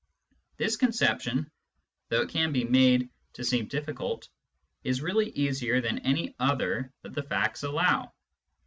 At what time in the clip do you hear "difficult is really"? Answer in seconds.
3.67-5.29